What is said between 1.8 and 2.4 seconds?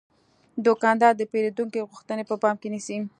غوښتنې په